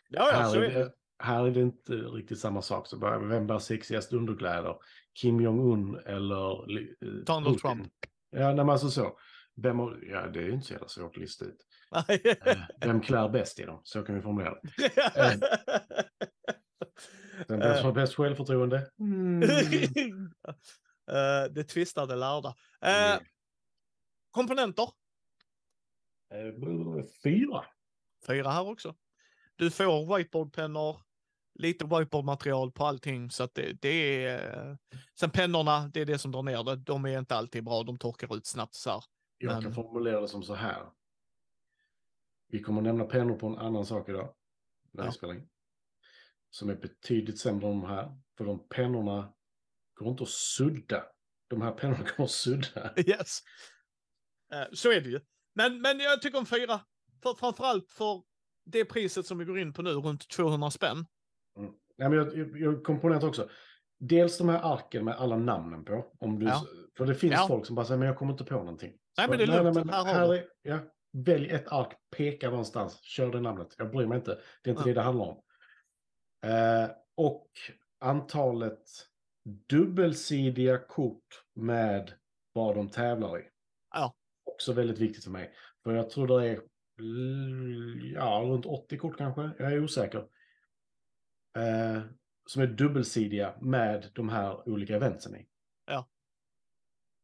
ja, 0.09 0.31
ja 0.33 0.47
så 0.47 0.57
är 0.57 0.71
det. 0.71 0.93
Här 1.23 1.47
är 1.47 1.51
det 1.51 1.61
inte 1.61 1.93
riktigt 1.93 2.39
samma 2.39 2.63
sak. 2.63 2.87
Så 2.87 2.99
bara, 2.99 3.19
vem 3.19 3.47
bär 3.47 3.59
sexigast 3.59 4.13
underkläder? 4.13 4.77
Kim 5.15 5.41
Jong-Un 5.41 6.01
eller 6.07 6.73
uh, 6.73 7.25
Donald 7.25 7.47
Putin? 7.47 7.61
Trump? 7.61 7.93
Ja, 8.31 8.53
nej, 8.53 8.71
alltså 8.71 8.91
så. 8.91 9.19
Vem 9.57 9.79
har, 9.79 9.99
ja, 10.03 10.27
det 10.27 10.39
är 10.39 10.45
ju 10.45 10.53
inte 10.53 10.67
så 10.67 10.73
jävla 10.73 10.89
svårt 10.89 11.17
att 11.17 11.17
lista 11.17 11.45
ut. 11.45 11.67
Eh, 12.47 12.59
vem 12.81 13.01
klär 13.01 13.29
bäst 13.29 13.61
i 13.61 13.65
dem? 13.65 13.81
Så 13.85 14.03
kan 14.03 14.15
vi 14.15 14.23
formulera 14.23 14.55
det. 14.55 14.61
Vem 17.49 17.77
som 17.77 17.85
har 17.85 17.93
bäst 17.93 18.15
självförtroende? 18.15 18.91
Mm. 18.99 19.41
det 21.55 21.65
tvistade 21.65 22.17
lärda. 22.17 22.49
Uh, 22.49 23.23
komponenter? 24.31 24.89
Uh, 26.35 27.05
fyra. 27.23 27.65
Fyra 28.27 28.51
här 28.51 28.69
också. 28.69 28.95
Du 29.57 29.71
får 29.71 30.17
whiteboardpennor, 30.17 31.01
lite 31.61 31.85
whiteboardmaterial 31.85 32.73
på 32.73 32.85
allting 32.87 33.31
så 33.31 33.43
att 33.43 33.55
det, 33.55 33.73
det 33.83 34.25
är. 34.27 34.79
Sen 35.21 35.31
pennorna, 35.31 35.89
det 35.95 36.01
är 36.01 36.05
det 36.07 36.19
som 36.19 36.33
drar 36.33 36.43
ner 36.43 36.65
det. 36.65 36.77
De 36.77 37.05
är 37.05 37.19
inte 37.19 37.37
alltid 37.37 37.65
bra. 37.65 37.83
De 37.83 37.99
torkar 37.99 38.37
ut 38.37 38.47
snabbt 38.47 38.75
så 38.75 38.91
här. 38.91 39.03
Jag 39.39 39.53
Men... 39.53 39.63
kan 39.63 39.75
formulera 39.75 40.21
det 40.21 40.29
som 40.29 40.43
så 40.43 40.55
här. 40.55 40.91
Vi 42.49 42.63
kommer 42.63 42.83
nämna 42.83 43.05
pennor 43.05 43.39
på 43.39 43.47
en 43.47 43.59
annan 43.59 43.87
sak 43.87 44.09
idag. 44.09 44.35
Ja. 44.93 45.13
spelar 45.13 45.35
in. 45.35 45.49
Som 46.51 46.71
är 46.71 46.75
betydligt 46.75 47.39
sämre 47.39 47.67
än 47.67 47.81
de 47.81 47.89
här. 47.89 48.19
För 48.39 48.45
de 48.45 48.69
pennorna 48.69 49.33
går 49.95 50.09
inte 50.09 50.23
att 50.23 50.29
sudda. 50.29 51.05
De 51.49 51.63
här 51.63 51.73
pennorna 51.73 52.07
går 52.17 52.25
att 52.25 52.31
sudda. 52.31 52.95
Yes. 53.07 53.41
Uh, 54.55 54.75
så 54.75 54.93
är 54.93 55.01
det 55.01 55.09
ju. 55.09 55.21
Men, 55.55 55.81
men 55.81 55.99
jag 56.01 56.23
tycker 56.23 56.39
om 56.39 56.47
fyra. 56.47 56.81
För, 57.23 57.35
framförallt 57.35 57.91
för 57.91 58.23
det 58.65 58.85
priset 58.85 59.27
som 59.27 59.39
vi 59.39 59.45
går 59.45 59.59
in 59.59 59.73
på 59.73 59.83
nu, 59.83 59.91
runt 59.91 60.29
200 60.29 60.71
spänn. 60.71 61.07
Mm. 61.59 61.73
Ja, 61.97 62.09
men 62.09 62.19
jag, 62.19 62.59
jag, 62.61 62.85
kom 62.85 63.01
på 63.01 63.09
det 63.09 63.27
också. 63.27 63.49
Dels 63.99 64.39
de 64.39 64.49
här 64.49 64.73
arken 64.75 65.05
med 65.05 65.15
alla 65.15 65.37
namnen 65.37 65.85
på. 65.85 66.07
Om 66.19 66.39
du, 66.39 66.47
ja. 66.47 66.63
För 66.97 67.07
det 67.07 67.15
finns 67.15 67.35
ja. 67.35 67.47
folk 67.49 67.67
som 67.67 67.77
bara 67.77 67.87
säger, 67.87 67.99
men 67.99 68.09
jag 68.09 68.19
kommer 68.19 68.33
inte 68.33 68.45
på 68.45 68.55
någonting. 68.55 68.93
Nej, 69.19 69.29
men 69.29 69.39
det 69.39 69.45
är 69.45 69.47
lugnt. 69.47 69.75
Nej, 69.75 69.85
men, 69.85 69.95
här, 69.95 70.05
här 70.05 70.35
är, 70.35 70.45
ja, 70.63 70.79
välj 71.13 71.51
ett 71.51 71.69
ark, 71.69 71.97
peka 72.17 72.51
någonstans, 72.51 73.01
kör 73.03 73.33
det 73.33 73.41
namnet. 73.41 73.75
Jag 73.79 73.91
bryr 73.91 74.07
mig 74.07 74.19
inte. 74.19 74.39
Det 74.63 74.71
är 74.71 74.73
inte 74.73 74.83
ja. 74.83 74.87
det 74.87 74.93
det 74.95 75.01
handlar 75.01 75.27
om. 75.27 75.43
Eh, 76.45 76.91
och 77.17 77.49
antalet 78.01 78.83
dubbelsidiga 79.69 80.79
kort 80.79 81.45
med 81.55 82.13
vad 82.53 82.77
de 82.77 82.89
tävlar 82.89 83.39
i. 83.39 83.43
Ja. 83.95 84.15
Också 84.45 84.73
väldigt 84.73 84.99
viktigt 84.99 85.25
för 85.25 85.31
mig. 85.31 85.53
För 85.85 85.95
jag 85.95 86.11
tror 86.11 86.27
det 86.27 86.49
är 86.49 86.61
ja, 88.15 88.43
runt 88.45 88.67
80 88.67 88.99
kort 88.99 89.19
kanske. 89.19 89.51
Jag 89.59 89.73
är 89.73 89.85
osäker. 89.85 90.27
Eh, 91.57 92.03
som 92.47 92.63
är 92.63 92.67
dubbelsidiga 92.67 93.55
med 93.61 94.11
de 94.15 94.29
här 94.29 94.69
olika 94.69 94.97
eventsen 94.97 95.37
i. 95.37 95.47
Ja. 95.87 96.09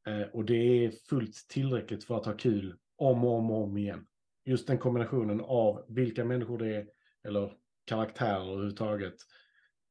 Eh, 0.07 0.29
och 0.29 0.45
det 0.45 0.85
är 0.85 0.91
fullt 0.91 1.49
tillräckligt 1.49 2.05
för 2.05 2.17
att 2.17 2.27
ha 2.27 2.33
kul 2.33 2.79
om 2.97 3.25
och 3.25 3.33
om 3.33 3.51
och 3.51 3.63
om 3.63 3.77
igen. 3.77 4.07
Just 4.45 4.67
den 4.67 4.79
kombinationen 4.79 5.41
av 5.41 5.85
vilka 5.89 6.25
människor 6.25 6.59
det 6.59 6.77
är, 6.77 6.89
eller 7.25 7.57
karaktärer 7.85 8.53
överhuvudtaget, 8.53 9.15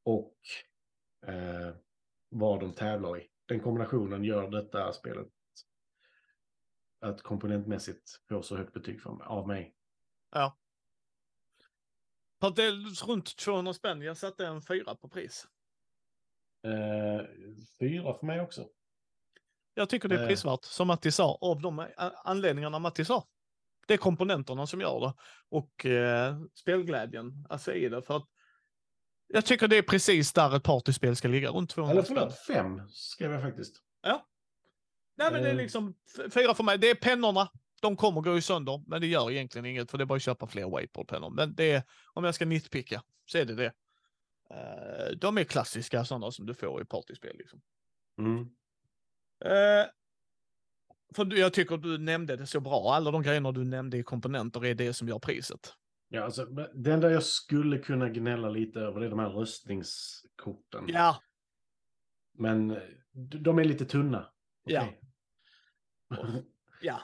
och 0.03 0.35
eh, 1.27 1.75
vad 2.29 2.59
de 2.59 2.73
tävlar 2.73 3.17
i. 3.17 3.27
Den 3.45 3.59
kombinationen 3.59 4.23
gör 4.23 4.49
detta 4.49 4.93
spelet 4.93 5.27
att 6.99 7.21
komponentmässigt 7.21 8.21
få 8.29 8.41
så 8.41 8.57
högt 8.57 8.73
betyg 8.73 9.01
för, 9.01 9.23
av 9.23 9.47
mig. 9.47 9.75
Ja. 10.31 10.57
Det 12.49 12.63
är 12.63 13.05
runt 13.07 13.37
200 13.37 13.73
spänn. 13.73 14.01
Jag 14.01 14.17
satte 14.17 14.45
en 14.45 14.61
fyra 14.61 14.95
på 14.95 15.09
pris. 15.09 15.47
Eh, 16.63 17.25
fyra 17.79 18.13
för 18.13 18.25
mig 18.25 18.41
också. 18.41 18.67
Jag 19.73 19.89
tycker 19.89 20.09
det 20.09 20.15
är 20.15 20.21
eh. 20.21 20.27
prisvärt, 20.27 20.65
som 20.65 20.87
Matti 20.87 21.11
sa, 21.11 21.37
av 21.41 21.61
de 21.61 21.87
anledningarna 22.23 22.79
Matti 22.79 23.05
sa. 23.05 23.27
Det 23.87 23.93
är 23.93 23.97
komponenterna 23.97 24.67
som 24.67 24.81
gör 24.81 24.99
det 24.99 25.13
och 25.49 25.85
eh, 25.85 26.35
spelglädjen 26.53 27.45
alltså 27.49 27.73
i 27.73 27.89
det. 27.89 28.01
För 28.01 28.17
att 28.17 28.27
jag 29.27 29.45
tycker 29.45 29.67
det 29.67 29.77
är 29.77 29.81
precis 29.81 30.33
där 30.33 30.55
ett 30.55 30.63
partyspel 30.63 31.15
ska 31.15 31.27
ligga, 31.27 31.49
runt 31.49 31.69
200 31.69 31.91
Eller 31.91 32.03
förlåt, 32.03 32.39
fem 32.47 32.89
skrev 32.89 33.31
jag 33.31 33.41
faktiskt. 33.41 33.75
Ja. 34.01 34.25
Nej 35.17 35.31
men 35.31 35.43
det 35.43 35.49
är 35.49 35.53
eh. 35.53 35.57
liksom 35.57 35.95
fyra 36.33 36.53
för 36.53 36.63
mig. 36.63 36.77
Det 36.77 36.89
är 36.89 36.95
pennorna, 36.95 37.49
de 37.85 37.95
kommer 37.95 38.21
gå 38.21 38.41
sönder, 38.41 38.83
men 38.87 39.01
det 39.01 39.07
gör 39.07 39.31
egentligen 39.31 39.65
inget 39.65 39.91
för 39.91 39.97
det 39.97 40.03
är 40.03 40.05
bara 40.05 40.15
att 40.15 40.21
köpa 40.21 40.47
fler 40.47 40.77
whiteboardpennor. 40.77 41.29
Men 41.29 41.55
det 41.55 41.71
är, 41.71 41.83
om 42.13 42.23
jag 42.23 42.35
ska 42.35 42.45
nitpicka, 42.45 43.03
så 43.25 43.37
är 43.37 43.45
det 43.45 43.55
det. 43.55 43.73
Uh, 44.51 45.17
de 45.17 45.37
är 45.37 45.43
klassiska 45.43 46.05
sådana 46.05 46.31
som 46.31 46.45
du 46.45 46.53
får 46.53 46.81
i 46.81 46.85
partyspel. 46.85 47.37
Liksom. 47.37 47.61
Mm. 48.17 48.39
Uh, 48.39 49.85
för 51.15 51.37
jag 51.37 51.53
tycker 51.53 51.77
du 51.77 51.97
nämnde 51.97 52.35
det 52.35 52.47
så 52.47 52.59
bra. 52.59 52.93
Alla 52.93 53.11
de 53.11 53.23
grejerna 53.23 53.51
du 53.51 53.63
nämnde 53.63 53.97
i 53.97 54.03
komponenter 54.03 54.65
är 54.65 54.75
det 54.75 54.93
som 54.93 55.07
gör 55.07 55.19
priset. 55.19 55.73
Ja, 56.09 56.23
alltså, 56.23 56.45
det 56.73 56.93
enda 56.93 57.11
jag 57.11 57.23
skulle 57.23 57.77
kunna 57.77 58.09
gnälla 58.09 58.49
lite 58.49 58.79
över 58.79 58.99
det 58.99 59.05
är 59.05 59.09
de 59.09 59.19
här 59.19 59.29
röstningskorten. 59.29 60.85
Ja. 60.87 61.21
Men 62.37 62.79
de 63.13 63.59
är 63.59 63.63
lite 63.63 63.85
tunna. 63.85 64.29
Okay. 64.65 64.75
Ja. 64.75 64.87
ja. 66.81 67.01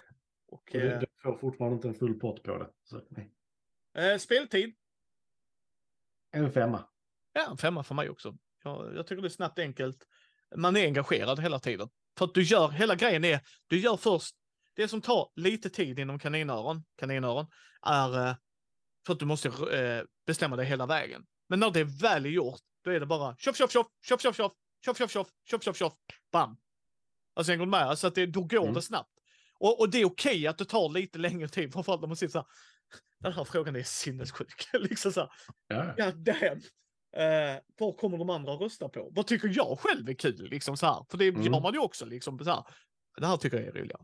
Och, 0.52 0.70
det, 0.72 1.00
det, 1.00 1.08
får 1.24 1.38
fortfarande 1.38 1.76
inte 1.76 1.88
en 1.88 1.94
full 1.94 2.20
pott 2.20 2.44
på 2.44 2.58
det. 2.58 2.70
Så. 2.84 3.02
Eh, 4.00 4.18
speltid? 4.18 4.76
En 6.32 6.52
femma. 6.52 6.84
Ja, 7.34 7.52
en 7.52 7.58
femma 7.58 7.84
för 7.84 7.96
mig 7.96 8.10
också. 8.10 8.38
Jag, 8.64 8.96
jag 8.96 9.08
tycker 9.08 9.22
det 9.22 9.28
är 9.28 9.30
snabbt 9.30 9.60
enkelt. 9.60 10.08
Man 10.56 10.78
är 10.78 10.86
engagerad 10.86 11.40
hela 11.40 11.60
tiden. 11.60 11.90
För 12.18 12.26
att 12.26 12.34
du 12.34 12.44
gör, 12.44 12.70
hela 12.70 12.96
grejen 12.96 13.24
är, 13.24 13.42
du 13.68 13.80
gör 13.80 13.98
först, 13.98 14.36
det 14.76 14.88
som 14.88 15.02
tar 15.02 15.30
lite 15.36 15.70
tid 15.70 16.00
inom 16.00 16.20
kaninöron, 16.20 16.84
kaninöron 16.96 17.46
är 17.82 18.28
eh, 18.28 18.36
för 19.06 19.14
att 19.14 19.20
du 19.20 19.26
måste 19.26 19.48
eh, 19.48 20.04
bestämma 20.26 20.56
dig 20.56 20.66
hela 20.66 20.86
vägen. 20.86 21.26
Men 21.50 21.60
när 21.60 21.72
det 21.72 21.84
väl 21.84 22.26
är 22.26 22.30
gjort, 22.30 22.62
då 22.84 22.92
är 22.92 23.00
det 23.00 23.06
bara 23.06 23.36
tjoff, 23.38 23.58
tjoff, 23.58 23.72
tjoff, 23.72 23.88
tjoff, 24.02 24.22
tjoff, 24.22 24.36
tjoff, 24.36 24.98
tjoff, 24.98 25.12
tjoff, 25.12 25.28
tjoff, 25.46 25.64
tjoff, 25.64 25.78
tjoff, 25.78 25.94
bam. 26.32 26.58
Alltså 27.34 27.54
en 27.54 27.60
gång 27.60 27.70
med, 27.70 27.82
alltså 27.82 28.08
att 28.08 28.16
det, 28.16 28.26
då 28.26 28.44
går 28.44 28.62
Mm. 28.62 28.74
det 28.74 28.82
snabbt. 28.82 29.10
Och, 29.62 29.80
och 29.80 29.90
det 29.90 29.98
är 30.02 30.06
okej 30.06 30.48
att 30.48 30.58
det 30.58 30.66
tar 30.66 30.90
lite 30.90 31.20
längre 31.20 31.48
tid, 31.48 31.74
framförallt 31.74 32.02
när 32.02 32.08
man 32.08 32.16
sitter 32.18 32.32
så 32.32 32.38
här, 32.40 32.48
den 33.20 33.34
här 33.34 33.44
frågan 33.44 33.76
är 33.76 33.84
sinnessjuk. 33.84 34.68
liksom 34.74 35.12
så 35.12 35.20
här, 35.20 35.30
Ja. 35.68 35.94
God 35.98 36.16
damn. 36.18 36.62
Eh, 37.16 37.60
vad 37.80 37.98
kommer 37.98 38.18
de 38.18 38.30
andra 38.30 38.54
att 38.54 38.62
rösta 38.62 38.90
på? 38.90 39.10
Vad 39.12 39.28
tycker 39.28 39.52
jag 39.56 39.80
själv 39.80 40.10
är 40.10 40.14
kul? 40.14 40.50
Liksom 40.50 40.78
så 40.78 40.86
här. 40.86 41.06
För 41.10 41.18
det 41.18 41.28
Mm. 41.28 41.42
gör 41.42 41.62
man 41.62 41.74
ju 41.74 41.80
också. 41.80 42.06
Liksom, 42.06 42.40
så 42.40 42.50
här. 42.50 42.64
Det 43.18 43.26
här 43.28 43.38
tycker 43.38 43.58
jag 43.58 43.68
är 43.68 43.72
roligare. 43.82 44.02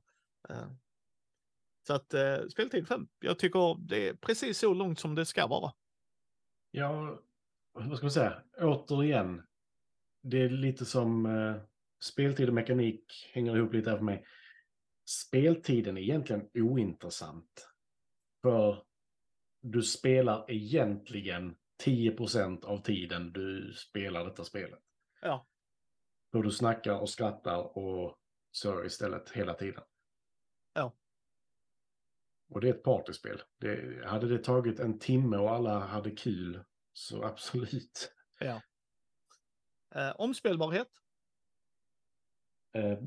Eh, 0.49 0.67
så 1.87 1.93
att 1.93 2.13
eh, 2.13 2.37
speltid 2.51 2.87
5. 2.87 3.07
Jag 3.19 3.39
tycker 3.39 3.87
det 3.87 4.07
är 4.09 4.13
precis 4.13 4.57
så 4.59 4.73
långt 4.73 4.99
som 4.99 5.15
det 5.15 5.25
ska 5.25 5.47
vara. 5.47 5.73
Ja, 6.71 7.19
vad 7.73 7.97
ska 7.97 8.05
man 8.05 8.11
säga? 8.11 8.41
Återigen, 8.61 9.43
det 10.23 10.41
är 10.41 10.49
lite 10.49 10.85
som 10.85 11.25
eh, 11.25 11.55
speltid 11.99 12.47
och 12.47 12.53
mekanik 12.55 13.29
hänger 13.33 13.57
ihop 13.57 13.73
lite 13.73 13.89
här 13.89 13.97
för 13.97 14.05
mig. 14.05 14.25
Speltiden 15.09 15.97
är 15.97 16.01
egentligen 16.01 16.49
ointressant. 16.53 17.69
För 18.41 18.83
du 19.61 19.83
spelar 19.83 20.51
egentligen 20.51 21.55
10% 21.83 22.65
av 22.65 22.77
tiden 22.77 23.33
du 23.33 23.73
spelar 23.73 24.25
detta 24.25 24.43
spelet. 24.43 24.79
Ja. 25.21 25.47
För 26.31 26.43
du 26.43 26.51
snackar 26.51 26.99
och 26.99 27.09
skrattar 27.09 27.77
och 27.77 28.19
så 28.51 28.85
istället 28.85 29.29
hela 29.29 29.53
tiden. 29.53 29.83
Ja. 30.73 30.93
Och 32.49 32.61
det 32.61 32.69
är 32.69 32.73
ett 32.73 32.83
partyspel. 32.83 33.41
Det, 33.57 34.05
hade 34.07 34.27
det 34.27 34.43
tagit 34.43 34.79
en 34.79 34.99
timme 34.99 35.37
och 35.37 35.51
alla 35.51 35.79
hade 35.79 36.11
kul 36.11 36.63
så 36.93 37.23
absolut. 37.25 38.13
Eh, 39.95 40.15
omspelbarhet. 40.15 40.89
Eh, 42.77 42.97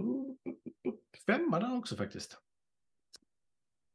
femma 1.27 1.61
där 1.61 1.77
också 1.77 1.97
faktiskt. 1.97 2.39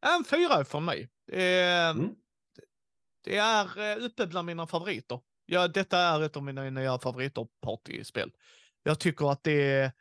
En 0.06 0.24
fyra 0.24 0.66
från 0.66 0.86
mig. 0.86 1.10
Eh, 1.32 1.90
Mm. 1.90 2.16
Det 3.24 3.38
är 3.38 3.80
eh, 3.80 4.06
uppe 4.06 4.28
bland 4.28 4.46
mina 4.46 4.68
favoriter. 4.68 5.20
Ja, 5.46 5.68
detta 5.68 5.98
är 5.98 6.22
ett 6.22 6.38
av 6.38 6.44
mina 6.44 6.70
nya 6.70 7.00
favoriter 7.00 7.48
partyspel. 7.62 8.32
Jag 8.84 9.00
tycker 9.00 9.32
att 9.32 9.44
det. 9.44 9.92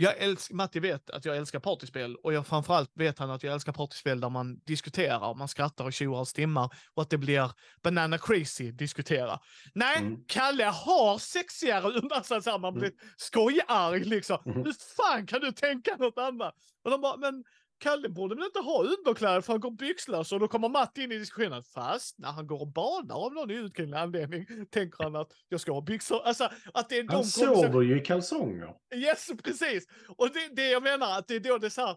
Jag 0.00 0.18
älskar, 0.18 0.54
Matti 0.54 0.80
vet 0.80 1.10
att 1.10 1.24
jag 1.24 1.36
älskar 1.36 1.58
partyspel 1.60 2.16
och 2.16 2.32
jag 2.32 2.46
framförallt 2.46 2.90
vet 2.94 3.18
han 3.18 3.30
att 3.30 3.42
jag 3.42 3.54
älskar 3.54 3.72
partyspel 3.72 4.20
där 4.20 4.28
man 4.28 4.58
diskuterar, 4.66 5.34
man 5.34 5.48
skrattar 5.48 5.84
och 5.84 5.92
tjoar 5.92 6.20
och 6.20 6.28
stimmar 6.28 6.70
och 6.94 7.02
att 7.02 7.10
det 7.10 7.18
blir 7.18 7.50
banana 7.82 8.18
crazy 8.18 8.70
diskutera. 8.70 9.40
Nej, 9.74 9.98
Mm. 9.98 10.16
Kalle 10.28 10.64
har 10.64 11.18
sexigare, 11.18 12.00
alltså 12.10 12.40
så 12.40 12.50
här, 12.50 12.58
man 12.58 12.68
Mm. 12.68 12.80
blir 12.80 12.92
skojarg 13.16 14.04
liksom. 14.04 14.38
Mhm. 14.46 14.64
Hur 14.64 14.74
fan 14.96 15.26
kan 15.26 15.40
du 15.40 15.52
tänka 15.52 15.96
något 15.96 16.18
annat? 16.18 16.54
Och 16.84 16.90
de 16.90 17.00
bara, 17.00 17.16
men 17.16 17.44
Kalle 17.78 18.08
borde 18.08 18.34
väl 18.34 18.44
inte 18.44 18.58
ha 18.58 18.82
underkläder 18.82 19.40
för 19.40 19.52
han 19.52 19.60
går 19.60 19.70
byxlös 19.70 20.32
och 20.32 20.40
då 20.40 20.48
kommer 20.48 20.68
Matti 20.68 21.02
in 21.02 21.12
i 21.12 21.18
diskussionen. 21.18 21.62
Fast 21.62 22.18
när 22.18 22.28
han 22.28 22.46
går 22.46 22.60
och 22.60 22.72
badar 22.72 23.16
av 23.16 23.32
någon 23.32 23.50
outgrundlig 23.50 23.98
anledning 23.98 24.46
tänker 24.70 25.04
han 25.04 25.16
att 25.16 25.32
jag 25.48 25.60
ska 25.60 25.72
ha 25.72 25.80
byxor. 25.80 26.20
Alltså 26.24 26.50
att 26.74 26.88
det 26.88 26.98
är 26.98 27.08
Han 27.08 27.24
sover 27.24 27.82
ju 27.82 28.00
i 28.00 28.04
kalsonger. 28.04 28.74
Yes, 28.94 29.30
precis. 29.44 29.86
Och 30.16 30.30
det, 30.32 30.54
det 30.56 30.70
jag 30.70 30.82
menar, 30.82 31.18
att 31.18 31.28
det 31.28 31.34
är 31.34 31.40
då 31.40 31.58
det 31.58 31.66
är 31.66 31.70
så 31.70 31.86
här. 31.86 31.96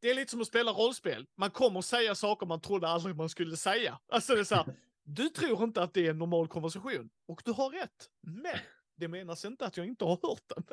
Det 0.00 0.10
är 0.10 0.14
lite 0.14 0.30
som 0.30 0.40
att 0.40 0.46
spela 0.46 0.70
rollspel. 0.72 1.26
Man 1.36 1.50
kommer 1.50 1.80
säga 1.80 2.14
saker 2.14 2.46
man 2.46 2.60
trodde 2.60 2.88
aldrig 2.88 3.16
man 3.16 3.28
skulle 3.28 3.56
säga. 3.56 3.98
Alltså 4.12 4.34
det 4.34 4.40
är 4.40 4.44
så 4.44 4.54
här. 4.54 4.64
Du 5.04 5.28
tror 5.28 5.64
inte 5.64 5.82
att 5.82 5.94
det 5.94 6.06
är 6.06 6.10
en 6.10 6.18
normal 6.18 6.48
konversation. 6.48 7.10
Och 7.28 7.42
du 7.44 7.52
har 7.52 7.70
rätt. 7.70 8.08
Men 8.20 8.58
det 8.96 9.08
menas 9.08 9.44
inte 9.44 9.66
att 9.66 9.76
jag 9.76 9.86
inte 9.86 10.04
har 10.04 10.18
hört 10.22 10.42
den. 10.54 10.64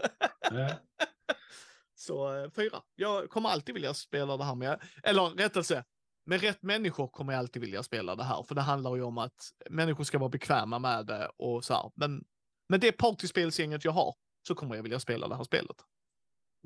Så 2.00 2.36
eh, 2.36 2.50
fyra. 2.50 2.82
Jag 2.96 3.30
kommer 3.30 3.50
alltid 3.50 3.76
vilja 3.76 3.94
spela 3.94 4.38
det 4.38 4.44
här 4.44 4.56
med, 4.56 4.82
eller 5.04 5.30
rättelse, 5.30 5.84
med 6.26 6.42
rätt 6.42 6.64
människor 6.64 7.08
kommer 7.08 7.34
jag 7.34 7.40
alltid 7.40 7.62
vilja 7.62 7.84
spela 7.84 8.16
det 8.16 8.24
här. 8.24 8.44
För 8.44 8.56
det 8.56 8.62
handlar 8.62 8.96
ju 8.96 9.02
om 9.02 9.18
att 9.18 9.52
människor 9.70 10.04
ska 10.04 10.18
vara 10.18 10.30
bekväma 10.30 10.80
med 10.80 11.06
det 11.06 11.32
och 11.38 11.64
så 11.64 11.74
här. 11.74 11.92
Men 11.96 12.26
med 12.68 12.80
det 12.80 12.92
partyspelsgänget 12.92 13.86
jag 13.86 13.92
har 13.92 14.16
så 14.48 14.56
kommer 14.56 14.76
jag 14.76 14.84
vilja 14.84 15.00
spela 15.00 15.28
det 15.28 15.36
här 15.36 15.44
spelet. 15.44 15.76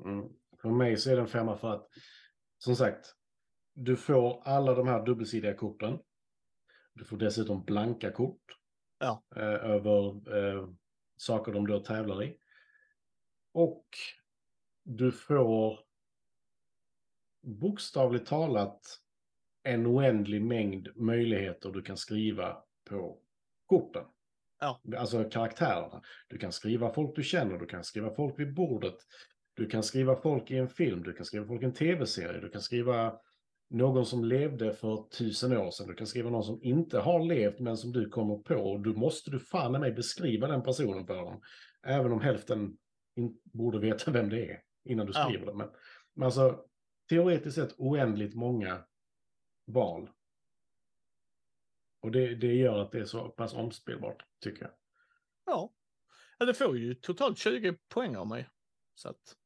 Mm. 0.04 0.28
För 0.62 0.68
mig 0.68 0.96
så 0.96 1.10
är 1.10 1.16
det 1.16 1.22
en 1.22 1.28
femma 1.28 1.56
för 1.56 1.74
att, 1.74 1.88
som 2.58 2.76
sagt, 2.76 3.14
du 3.72 3.96
får 3.96 4.42
alla 4.44 4.74
de 4.74 4.88
här 4.88 5.06
dubbelsidiga 5.06 5.54
korten. 5.54 5.98
Du 6.94 7.04
får 7.04 7.16
dessutom 7.16 7.64
blanka 7.64 8.12
kort. 8.12 8.58
Ja. 8.98 9.24
Eh, 9.36 9.70
över 9.70 10.36
eh, 10.36 10.68
saker 11.16 11.52
de 11.52 11.66
då 11.66 11.80
tävlar 11.80 12.22
i. 12.22 12.36
Och 13.52 13.86
du 14.84 15.12
får 15.12 15.80
bokstavligt 17.42 18.26
talat 18.26 18.80
en 19.62 19.86
oändlig 19.86 20.42
mängd 20.42 20.88
möjligheter 20.96 21.70
du 21.70 21.82
kan 21.82 21.96
skriva 21.96 22.56
på 22.88 23.18
korten. 23.66 24.04
Ja. 24.60 24.80
Alltså 24.98 25.24
karaktärerna. 25.24 26.02
Du 26.28 26.38
kan 26.38 26.52
skriva 26.52 26.92
folk 26.92 27.16
du 27.16 27.22
känner, 27.22 27.58
du 27.58 27.66
kan 27.66 27.84
skriva 27.84 28.14
folk 28.14 28.38
vid 28.38 28.54
bordet. 28.54 28.96
Du 29.54 29.66
kan 29.66 29.82
skriva 29.82 30.16
folk 30.16 30.50
i 30.50 30.56
en 30.56 30.68
film, 30.68 31.02
du 31.02 31.12
kan 31.12 31.26
skriva 31.26 31.46
folk 31.46 31.62
i 31.62 31.64
en 31.64 31.74
tv-serie, 31.74 32.40
du 32.40 32.48
kan 32.48 32.62
skriva 32.62 33.14
någon 33.70 34.06
som 34.06 34.24
levde 34.24 34.72
för 34.72 35.08
tusen 35.18 35.56
år 35.56 35.70
sedan, 35.70 35.86
du 35.86 35.94
kan 35.94 36.06
skriva 36.06 36.30
någon 36.30 36.44
som 36.44 36.62
inte 36.62 36.98
har 36.98 37.24
levt 37.24 37.60
men 37.60 37.76
som 37.76 37.92
du 37.92 38.08
kommer 38.08 38.36
på. 38.36 38.54
Och 38.54 38.80
då 38.80 38.92
måste 38.92 39.30
du 39.30 39.40
fan 39.40 39.72
mig 39.72 39.92
beskriva 39.92 40.48
den 40.48 40.62
personen 40.62 41.06
för 41.06 41.16
dem. 41.16 41.40
Även 41.86 42.12
om 42.12 42.20
hälften 42.20 42.76
borde 43.52 43.78
veta 43.78 44.10
vem 44.10 44.28
det 44.28 44.50
är 44.50 44.60
innan 44.84 45.06
du 45.06 45.12
Ja. 45.14 45.24
skriver 45.24 45.46
det. 45.46 45.54
Men, 45.54 45.70
men 46.12 46.26
alltså, 46.26 46.64
teoretiskt 47.08 47.54
sett 47.54 47.74
oändligt 47.78 48.34
många 48.34 48.84
val. 49.64 50.10
Och 52.00 52.10
det, 52.10 52.34
det 52.34 52.54
gör 52.54 52.78
att 52.78 52.92
det 52.92 52.98
är 53.00 53.04
så 53.04 53.28
pass 53.28 53.52
omspelbart, 53.54 54.22
tycker 54.40 54.62
jag. 54.62 54.72
Ja. 55.46 55.72
ja, 56.38 56.46
det 56.46 56.54
får 56.54 56.78
ju 56.78 56.94
totalt 56.94 57.38
20 57.38 57.76
poäng 57.88 58.16
av 58.16 58.26
mig. 58.26 58.48
Så 58.94 59.08
att, 59.08 59.36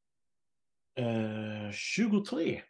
Eh, 0.95 1.71
23. 1.71 2.63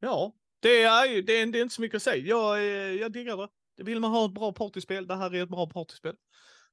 ja, 0.00 0.32
det 0.60 0.82
är, 0.82 1.06
ju- 1.06 1.22
det 1.22 1.32
är, 1.32 1.46
det 1.46 1.58
är 1.58 1.62
inte 1.62 1.74
så 1.74 1.80
mycket 1.80 1.96
att 1.96 2.02
säga. 2.02 2.26
Jag, 2.26 2.58
eh, 2.58 2.92
jag 3.00 3.12
diggar 3.12 3.36
det. 3.36 3.82
Vill 3.84 4.00
man 4.00 4.10
ha 4.10 4.26
ett 4.26 4.32
bra 4.34 4.52
partyspel, 4.52 5.06
det 5.06 5.14
här 5.14 5.34
är 5.34 5.42
ett 5.42 5.48
bra 5.48 5.66
partyspel. 5.70 6.16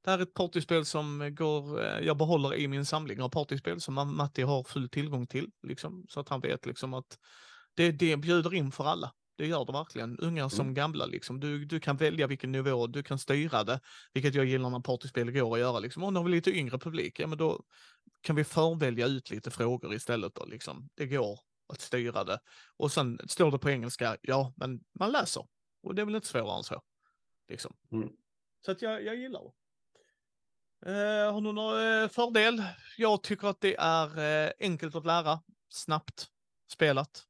Det 0.03 0.11
här 0.11 0.17
är 0.17 0.23
ett 0.23 0.33
partyspel 0.33 0.85
som 0.85 1.35
går, 1.35 1.81
eh, 1.83 1.99
jag 1.99 2.17
behåller 2.17 2.55
i 2.55 2.67
min 2.67 2.85
samling 2.85 3.21
av 3.21 3.29
partyspel 3.29 3.81
som 3.81 3.99
Ma- 3.99 4.05
Matti 4.05 4.41
har 4.41 4.63
full 4.63 4.89
tillgång 4.89 5.27
till. 5.27 5.51
Liksom, 5.67 6.05
så 6.09 6.19
att 6.19 6.29
han 6.29 6.41
vet 6.41 6.65
liksom 6.65 6.93
att 6.93 7.17
det, 7.73 7.91
det 7.91 8.17
bjuder 8.17 8.53
in 8.53 8.71
för 8.71 8.85
alla. 8.85 9.13
Det 9.35 9.47
gör 9.47 9.65
det 9.65 9.71
verkligen. 9.71 10.19
Unga 10.19 10.49
som 10.49 10.73
gamla 10.73 11.05
liksom. 11.05 11.39
Du, 11.39 11.65
du 11.65 11.79
kan 11.79 11.97
välja 11.97 12.27
vilken 12.27 12.51
nivå, 12.51 12.87
du 12.87 13.03
kan 13.03 13.19
styra 13.19 13.63
det. 13.63 13.79
Vilket 14.13 14.35
jag 14.35 14.45
gillar 14.45 14.69
när 14.69 14.79
partyspel 14.79 15.31
går 15.31 15.53
att 15.53 15.59
göra 15.59 15.79
liksom. 15.79 16.03
Och 16.03 16.13
nu 16.13 16.19
har 16.19 16.25
vi 16.25 16.31
lite 16.31 16.51
yngre 16.57 16.79
publik, 16.79 17.19
ja 17.19 17.27
men 17.27 17.37
då 17.37 17.63
kan 18.21 18.35
vi 18.35 18.43
förvälja 18.43 19.07
ut 19.07 19.29
lite 19.29 19.51
frågor 19.51 19.93
istället 19.93 20.35
då 20.35 20.45
liksom. 20.45 20.89
Det 20.93 21.07
går 21.07 21.39
att 21.73 21.81
styra 21.81 22.23
det. 22.23 22.39
Och 22.77 22.91
sen 22.91 23.19
står 23.27 23.51
det 23.51 23.59
på 23.59 23.69
engelska, 23.69 24.17
ja 24.21 24.53
men 24.57 24.79
man 24.99 25.11
läser. 25.11 25.47
Och 25.83 25.95
det 25.95 26.01
är 26.01 26.05
väl 26.05 26.15
inte 26.15 26.27
svårare 26.27 26.57
än 26.57 26.63
så. 26.63 26.81
Liksom. 27.49 27.75
Mm. 27.91 28.09
Så 28.65 28.71
att 28.71 28.81
jag, 28.81 29.03
jag 29.03 29.15
gillar 29.15 29.43
det. 29.43 29.51
Eh, 30.85 31.33
har 31.33 31.41
du 31.41 31.51
någon 31.51 32.01
eh, 32.03 32.09
fördel? 32.09 32.63
Jag 32.97 33.23
tycker 33.23 33.47
att 33.47 33.61
det 33.61 33.75
är 33.79 34.19
eh, 34.45 34.51
enkelt 34.59 34.95
att 34.95 35.05
lära, 35.05 35.39
snabbt 35.69 36.27
spelat. 36.71 37.23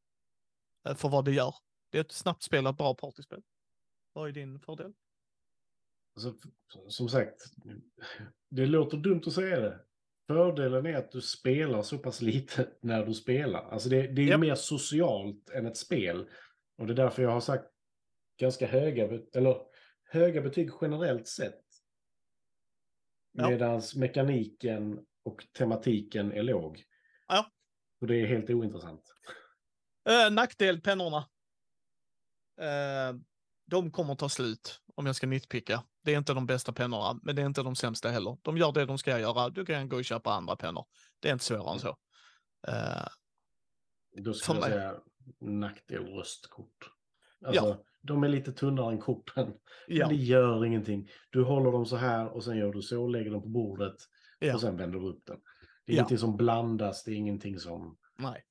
För 0.95 1.09
vad 1.09 1.25
det 1.25 1.31
gör. 1.31 1.55
Det 1.89 1.97
är 1.97 2.01
ett 2.01 2.11
snabbt 2.11 2.43
spelat 2.43 2.77
bra 2.77 2.93
partyspel. 2.95 3.41
Vad 4.13 4.29
är 4.29 4.31
din 4.31 4.59
fördel? 4.59 4.93
Alltså, 6.15 6.33
som 6.87 7.09
sagt, 7.09 7.45
det 8.49 8.65
låter 8.65 8.97
dumt 8.97 9.21
att 9.25 9.33
säga 9.33 9.59
det. 9.59 9.79
Fördelen 10.27 10.85
är 10.85 10.97
att 10.97 11.11
du 11.11 11.21
spelar 11.21 11.81
så 11.81 11.97
pass 11.97 12.21
lite 12.21 12.67
när 12.81 13.05
du 13.05 13.13
spelar. 13.13 13.69
Alltså 13.71 13.89
det, 13.89 14.07
det 14.07 14.21
är 14.21 14.27
Japp. 14.27 14.39
mer 14.39 14.55
socialt 14.55 15.49
än 15.49 15.65
ett 15.65 15.77
spel. 15.77 16.29
Och 16.77 16.87
det 16.87 16.93
är 16.93 16.95
därför 16.95 17.23
jag 17.23 17.31
har 17.31 17.41
sagt 17.41 17.65
ganska 18.39 18.67
höga, 18.67 19.19
eller 19.33 19.57
höga 20.03 20.41
betyg 20.41 20.69
generellt 20.81 21.27
sett. 21.27 21.62
Ja. 23.33 23.49
Medan 23.49 23.81
mekaniken 23.95 24.99
och 25.23 25.45
tematiken 25.57 26.31
är 26.31 26.43
låg. 26.43 26.83
Ja. 27.27 27.45
Och 28.01 28.07
det 28.07 28.15
är 28.15 28.27
helt 28.27 28.49
ointressant. 28.49 29.13
Eh, 30.09 30.31
nackdel, 30.31 30.81
pennorna. 30.81 31.17
Eh, 32.61 33.15
de 33.65 33.91
kommer 33.91 34.15
ta 34.15 34.29
slut 34.29 34.81
om 34.95 35.05
jag 35.05 35.15
ska 35.15 35.27
nitpicka. 35.27 35.83
Det 36.03 36.13
är 36.13 36.17
inte 36.17 36.33
de 36.33 36.45
bästa 36.45 36.73
pennorna, 36.73 37.19
men 37.23 37.35
det 37.35 37.41
är 37.41 37.45
inte 37.45 37.63
de 37.63 37.75
sämsta 37.75 38.09
heller. 38.09 38.37
De 38.41 38.57
gör 38.57 38.71
det 38.71 38.85
de 38.85 38.97
ska 38.97 39.19
göra. 39.19 39.49
Du 39.49 39.65
kan 39.65 39.89
gå 39.89 39.97
och 39.97 40.05
köpa 40.05 40.33
andra 40.33 40.55
pennor. 40.55 40.85
Det 41.19 41.29
är 41.29 41.33
inte 41.33 41.45
svårare 41.45 41.73
än 41.73 41.79
så. 41.79 41.97
Uh, 42.67 43.07
Då 44.23 44.33
skulle 44.33 44.59
jag 44.59 44.69
säga 44.69 44.95
nackdel 45.39 46.05
röstkort. 46.05 46.91
Alltså, 47.45 47.65
ja. 47.65 47.85
De 48.03 48.23
är 48.23 48.27
lite 48.27 48.51
tunnare 48.51 48.91
än 48.91 48.99
korten. 48.99 49.53
Ja. 49.87 50.07
Det 50.07 50.15
gör 50.15 50.65
ingenting. 50.65 51.09
Du 51.29 51.43
håller 51.43 51.71
dem 51.71 51.85
så 51.85 51.95
här 51.95 52.27
och 52.27 52.43
sen 52.43 52.57
gör 52.57 52.73
du 52.73 52.81
så, 52.81 53.07
lägger 53.07 53.31
dem 53.31 53.41
på 53.41 53.49
bordet 53.49 53.95
ja. 54.39 54.53
och 54.53 54.61
sen 54.61 54.77
vänder 54.77 54.99
du 54.99 55.07
upp 55.07 55.25
den. 55.25 55.39
Det 55.85 55.91
är 55.91 55.95
ja. 55.95 55.99
ingenting 55.99 56.17
som 56.17 56.37
blandas, 56.37 57.03
det 57.03 57.11
är 57.11 57.15
ingenting 57.15 57.59
som... 57.59 57.97
Nej. 58.17 58.43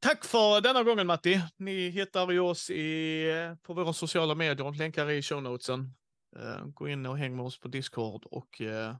Tack 0.00 0.24
för 0.24 0.60
denna 0.60 0.82
gången 0.82 1.06
Matti. 1.06 1.40
Ni 1.56 1.88
hittar 1.88 2.30
ju 2.30 2.40
oss 2.40 2.70
i, 2.70 3.26
på 3.62 3.74
våra 3.74 3.92
sociala 3.92 4.34
medier, 4.34 4.78
länkar 4.78 5.10
i 5.10 5.22
show 5.22 5.42
notesen. 5.42 5.94
Uh, 6.36 6.66
gå 6.66 6.88
in 6.88 7.06
och 7.06 7.18
häng 7.18 7.36
med 7.36 7.44
oss 7.44 7.60
på 7.60 7.68
Discord 7.68 8.24
och 8.24 8.60
uh, 8.60 8.94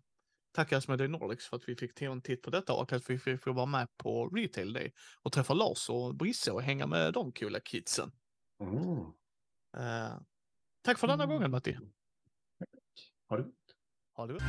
tacka 0.52 0.76
Asmodee 0.76 1.08
Nordics 1.08 1.46
för 1.46 1.56
att 1.56 1.68
vi 1.68 1.76
fick 1.76 1.94
ta 1.94 2.04
en 2.04 2.22
titt 2.22 2.42
på 2.42 2.50
detta 2.50 2.72
och 2.72 2.92
att 2.92 3.10
vi 3.10 3.18
fick 3.18 3.46
vara 3.46 3.66
med 3.66 3.88
på 3.96 4.28
Retail 4.28 4.72
Day 4.72 4.92
och 5.22 5.32
träffa 5.32 5.54
Lars 5.54 5.90
och 5.90 6.14
Brisse 6.14 6.50
och 6.50 6.62
hänga 6.62 6.86
med 6.86 7.12
de 7.12 7.32
coola 7.32 7.60
kidsen. 7.60 8.12
Mm. 8.62 9.12
Uh, 9.76 10.20
tack 10.82 10.98
för 10.98 11.06
denna 11.06 11.26
gången 11.26 11.50
Matti. 11.50 11.78
Ha 13.28 13.36
det 13.36 13.42
gott. 13.42 13.54
Ha 14.12 14.26
det 14.26 14.32
gott. 14.32 14.42